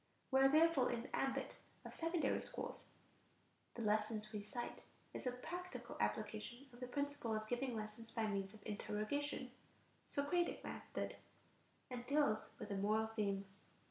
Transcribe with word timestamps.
We 0.31 0.39
are 0.41 0.49
therefore 0.49 0.91
in 0.91 1.03
the 1.03 1.15
ambit 1.15 1.57
of 1.85 1.93
secondary 1.93 2.41
schools. 2.41 2.89
The 3.75 3.83
lesson 3.83 4.19
we 4.33 4.41
cite 4.41 4.81
is 5.13 5.27
a 5.27 5.31
practical 5.31 5.95
application 5.99 6.65
of 6.73 6.79
the 6.79 6.87
principle 6.87 7.35
of 7.35 7.47
giving 7.47 7.75
lessons 7.75 8.09
by 8.11 8.25
means 8.25 8.55
of 8.55 8.65
interrogation 8.65 9.51
(Socratic 10.07 10.63
method), 10.63 11.17
and 11.91 12.07
deals 12.07 12.55
with 12.57 12.71
a 12.71 12.77
moral 12.77 13.11
theme: 13.15 13.45
rights. 13.45 13.47